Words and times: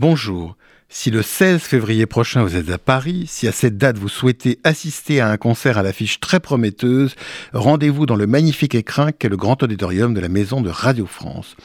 Bonjour. 0.00 0.56
Si 0.88 1.10
le 1.10 1.22
16 1.22 1.60
février 1.60 2.06
prochain 2.06 2.44
vous 2.44 2.54
êtes 2.54 2.70
à 2.70 2.78
Paris, 2.78 3.24
si 3.26 3.48
à 3.48 3.52
cette 3.52 3.76
date 3.76 3.98
vous 3.98 4.08
souhaitez 4.08 4.60
assister 4.62 5.20
à 5.20 5.28
un 5.28 5.36
concert 5.36 5.76
à 5.76 5.82
l'affiche 5.82 6.20
très 6.20 6.38
prometteuse, 6.38 7.16
rendez-vous 7.52 8.06
dans 8.06 8.14
le 8.14 8.28
magnifique 8.28 8.76
écrin 8.76 9.10
qu'est 9.10 9.28
le 9.28 9.36
grand 9.36 9.60
auditorium 9.60 10.14
de 10.14 10.20
la 10.20 10.28
maison 10.28 10.60
de 10.60 10.70
Radio 10.70 11.04
France. 11.04 11.56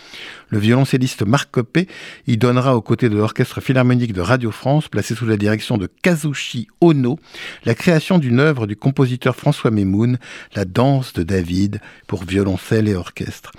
Le 0.49 0.57
violoncelliste 0.57 1.21
Marc 1.21 1.51
Copé 1.51 1.87
y 2.25 2.37
donnera 2.37 2.75
aux 2.75 2.81
côtés 2.81 3.07
de 3.07 3.17
l'orchestre 3.17 3.61
philharmonique 3.61 4.13
de 4.13 4.21
Radio 4.21 4.49
France, 4.49 4.87
placé 4.87 5.13
sous 5.13 5.27
la 5.27 5.37
direction 5.37 5.77
de 5.77 5.87
Kazushi 6.01 6.67
Ono, 6.81 7.19
la 7.65 7.75
création 7.75 8.17
d'une 8.17 8.39
œuvre 8.39 8.65
du 8.65 8.75
compositeur 8.75 9.35
François 9.35 9.69
Memoun, 9.69 10.17
La 10.55 10.65
danse 10.65 11.13
de 11.13 11.21
David, 11.21 11.81
pour 12.07 12.23
violoncelle 12.23 12.87
et 12.87 12.95
orchestre. 12.95 13.51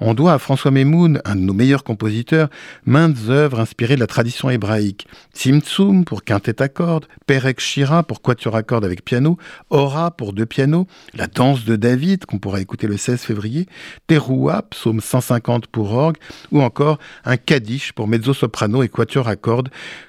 On 0.00 0.14
doit 0.14 0.32
à 0.32 0.38
François 0.38 0.70
Memoun, 0.70 1.20
un 1.24 1.36
de 1.36 1.40
nos 1.40 1.52
meilleurs 1.52 1.84
compositeurs, 1.84 2.48
maintes 2.86 3.28
œuvres 3.28 3.60
inspirées 3.60 3.96
de 3.96 4.00
la 4.00 4.06
tradition 4.06 4.48
hébraïque. 4.48 5.06
Tzimtzum 5.34 6.06
pour 6.06 6.24
quintet 6.24 6.62
à 6.62 6.68
cordes, 6.68 7.06
Perek 7.26 7.60
Shira 7.60 8.02
pour 8.02 8.22
quatuor 8.22 8.56
à 8.56 8.62
cordes 8.62 8.84
avec 8.84 9.04
piano, 9.04 9.36
Ora 9.68 10.10
pour 10.10 10.32
deux 10.32 10.46
pianos, 10.46 10.86
La 11.14 11.26
danse 11.26 11.64
de 11.64 11.76
David 11.76 12.24
qu'on 12.24 12.38
pourra 12.38 12.60
écouter 12.60 12.86
le 12.86 12.96
16 12.96 13.20
février, 13.20 13.66
Teroua, 14.06 14.62
psaume 14.70 15.00
150 15.00 15.66
pour 15.66 15.92
orgue, 15.92 16.16
ou 16.50 16.62
encore 16.62 16.98
un 17.24 17.36
Kaddish 17.36 17.92
pour 17.92 18.08
mezzo-soprano 18.08 18.82
et 18.82 18.88
quatuor 18.88 19.28
à 19.28 19.36
cordes 19.36 19.68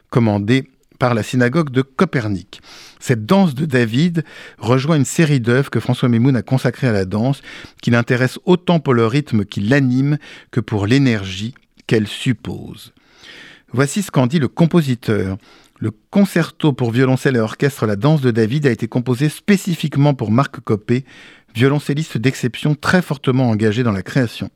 commandé 0.10 0.70
par 1.02 1.16
la 1.16 1.24
synagogue 1.24 1.72
de 1.72 1.82
Copernic. 1.82 2.62
Cette 3.00 3.26
danse 3.26 3.56
de 3.56 3.66
David 3.66 4.24
rejoint 4.60 4.98
une 4.98 5.04
série 5.04 5.40
d'œuvres 5.40 5.72
que 5.72 5.80
François 5.80 6.10
Memoun 6.10 6.36
a 6.36 6.44
consacrées 6.44 6.90
à 6.90 6.92
la 6.92 7.06
danse, 7.06 7.42
qui 7.82 7.90
l'intéresse 7.90 8.38
autant 8.46 8.80
pour 8.80 8.94
le 8.94 9.08
rythme 9.08 9.44
qui 9.44 9.62
l'anime 9.62 10.20
que 10.52 10.60
pour 10.60 10.86
l'énergie 10.86 11.56
qu'elle 11.88 12.06
suppose. 12.06 12.94
Voici 13.74 14.04
ce 14.04 14.12
qu'en 14.12 14.28
dit 14.28 14.38
le 14.38 14.48
compositeur. 14.48 15.40
Le 15.80 15.90
concerto 16.12 16.72
pour 16.72 16.92
violoncelle 16.92 17.36
et 17.36 17.40
orchestre 17.40 17.88
La 17.88 17.96
danse 17.96 18.22
de 18.22 18.30
David 18.30 18.68
a 18.68 18.72
été 18.72 18.88
composé 18.88 19.28
spécifiquement 19.30 20.14
pour 20.14 20.30
Marc 20.30 20.60
Copé, 20.60 21.04
violoncelliste 21.54 22.18
d'exception 22.18 22.76
très 22.76 23.02
fortement 23.02 23.50
engagé 23.50 23.84
dans 23.84 23.92
la 23.92 24.04
création. 24.04 24.50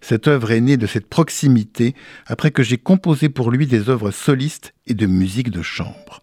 Cette 0.00 0.28
œuvre 0.28 0.50
est 0.50 0.60
née 0.60 0.76
de 0.76 0.86
cette 0.86 1.08
proximité 1.08 1.94
après 2.26 2.50
que 2.50 2.62
j'ai 2.62 2.78
composé 2.78 3.28
pour 3.28 3.50
lui 3.50 3.66
des 3.66 3.88
œuvres 3.88 4.10
solistes 4.10 4.74
et 4.86 4.94
de 4.94 5.06
musique 5.06 5.50
de 5.50 5.62
chambre. 5.62 6.22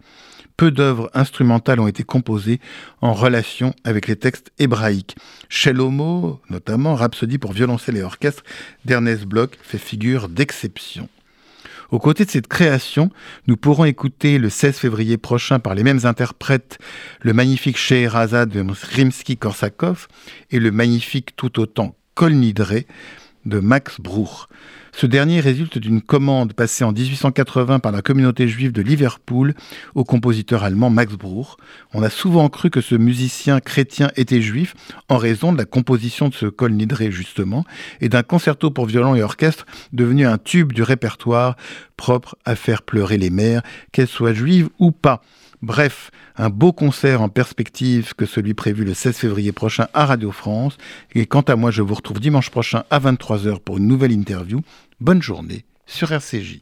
Peu 0.57 0.71
d'œuvres 0.71 1.11
instrumentales 1.13 1.81
ont 1.81 1.87
été 1.87 2.03
composées 2.03 2.61
en 3.01 3.13
relation 3.13 3.73
avec 3.83 4.07
les 4.07 4.15
textes 4.15 4.51
hébraïques. 4.57 5.17
Shelomo, 5.49 6.39
notamment, 6.49 6.95
Rhapsodie 6.95 7.39
pour 7.39 7.51
violoncelle 7.51 7.97
et 7.97 8.03
orchestre 8.03 8.43
d'Ernest 8.85 9.25
Bloch, 9.25 9.51
fait 9.61 9.77
figure 9.77 10.29
d'exception. 10.29 11.09
Aux 11.91 11.99
côtés 11.99 12.25
de 12.25 12.31
cette 12.31 12.47
création, 12.47 13.09
nous 13.47 13.57
pourrons 13.57 13.85
écouter 13.85 14.37
le 14.37 14.49
16 14.49 14.77
février 14.77 15.17
prochain 15.17 15.59
par 15.59 15.75
les 15.75 15.83
mêmes 15.83 16.01
interprètes 16.03 16.79
le 17.21 17.33
magnifique 17.33 17.77
Scheherazade 17.77 18.49
de 18.49 18.61
Rimsky-Korsakov 18.61 20.07
et 20.51 20.59
le 20.59 20.71
magnifique 20.71 21.35
tout 21.35 21.59
autant 21.59 21.95
Kol 22.15 22.33
Nidre 22.33 22.83
de 23.45 23.59
Max 23.59 23.99
Bruch. 23.99 24.47
Ce 24.91 25.05
dernier 25.05 25.41
résulte 25.41 25.77
d'une 25.77 26.01
commande 26.01 26.53
passée 26.53 26.85
en 26.85 26.93
1880 26.93 27.79
par 27.79 27.91
la 27.91 28.01
communauté 28.01 28.47
juive 28.47 28.71
de 28.71 28.81
Liverpool 28.81 29.53
au 29.93 30.05
compositeur 30.05 30.63
allemand 30.63 30.89
Max 30.89 31.13
Bruch. 31.13 31.57
On 31.93 32.01
a 32.01 32.09
souvent 32.09 32.47
cru 32.47 32.69
que 32.69 32.79
ce 32.79 32.95
musicien 32.95 33.59
chrétien 33.59 34.09
était 34.15 34.41
juif 34.41 34.73
en 35.09 35.17
raison 35.17 35.51
de 35.51 35.57
la 35.57 35.65
composition 35.65 36.29
de 36.29 36.33
ce 36.33 36.45
col 36.45 36.71
nidré 36.71 37.11
justement 37.11 37.65
et 37.99 38.07
d'un 38.07 38.23
concerto 38.23 38.71
pour 38.71 38.85
violon 38.85 39.15
et 39.15 39.21
orchestre 39.21 39.65
devenu 39.91 40.25
un 40.25 40.37
tube 40.37 40.71
du 40.71 40.81
répertoire 40.81 41.57
propre 41.97 42.37
à 42.45 42.55
faire 42.55 42.81
pleurer 42.81 43.17
les 43.17 43.29
mères, 43.29 43.63
qu'elles 43.91 44.07
soient 44.07 44.33
juives 44.33 44.69
ou 44.79 44.91
pas. 44.91 45.21
Bref, 45.65 46.11
un 46.35 46.51
beau 46.51 46.73
concert 46.73 47.23
en 47.23 47.27
perspective 47.27 48.13
que 48.13 48.27
celui 48.27 48.53
prévu 48.53 48.85
le 48.85 48.93
16 48.93 49.17
février 49.17 49.51
prochain 49.51 49.87
à 49.95 50.05
Radio 50.05 50.31
France. 50.31 50.77
Et 51.15 51.25
quant 51.25 51.41
à 51.41 51.55
moi, 51.55 51.71
je 51.71 51.81
vous 51.81 51.95
retrouve 51.95 52.19
dimanche 52.19 52.51
prochain 52.51 52.83
à 52.91 52.99
23h 52.99 53.61
pour 53.61 53.79
une 53.79 53.87
nouvelle 53.87 54.11
interview. 54.11 54.61
Bonne 54.99 55.23
journée 55.23 55.65
sur 55.87 56.11
RCJ. 56.11 56.59